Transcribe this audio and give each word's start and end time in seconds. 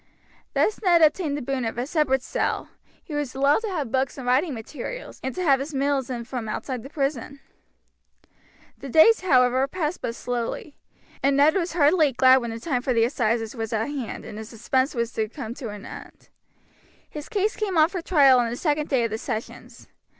Thus 0.55 0.81
Ned 0.81 1.03
obtained 1.03 1.37
the 1.37 1.43
boon 1.43 1.63
of 1.63 1.77
a 1.77 1.85
separate 1.85 2.23
cell, 2.23 2.69
he 3.03 3.13
was 3.13 3.35
allowed 3.35 3.59
to 3.59 3.67
have 3.69 3.91
books 3.91 4.17
and 4.17 4.25
writing 4.25 4.51
materials, 4.51 5.19
and 5.21 5.35
to 5.35 5.43
have 5.43 5.59
his 5.59 5.75
meals 5.75 6.09
in 6.09 6.23
from 6.23 6.49
outside 6.49 6.81
the 6.81 6.89
prison. 6.89 7.39
The 8.79 8.89
days, 8.89 9.19
however, 9.21 9.67
passed 9.67 10.01
but 10.01 10.15
slowly, 10.15 10.75
and 11.21 11.37
Ned 11.37 11.53
was 11.53 11.73
heartily 11.73 12.13
glad 12.13 12.37
when 12.37 12.49
the 12.49 12.59
time 12.59 12.81
for 12.81 12.93
the 12.95 13.03
assizes 13.03 13.55
was 13.55 13.73
at 13.73 13.85
hand 13.89 14.25
and 14.25 14.39
his 14.39 14.49
suspense 14.49 14.95
was 14.95 15.13
to 15.13 15.29
come 15.29 15.53
to 15.53 15.69
an 15.69 15.85
end. 15.85 16.29
His 17.07 17.29
case 17.29 17.55
came 17.55 17.77
on 17.77 17.89
for 17.89 18.01
trial 18.01 18.39
on 18.39 18.49
the 18.49 18.55
second 18.57 18.89
day 18.89 19.03
of 19.03 19.11
the 19.11 19.19
sessions. 19.19 19.87